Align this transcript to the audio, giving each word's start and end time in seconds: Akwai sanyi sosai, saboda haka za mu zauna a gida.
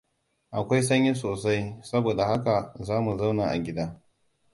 Akwai 0.57 0.83
sanyi 0.87 1.11
sosai, 1.15 1.75
saboda 1.81 2.25
haka 2.25 2.73
za 2.79 3.01
mu 3.01 3.17
zauna 3.17 3.43
a 3.45 3.57
gida. 3.59 4.01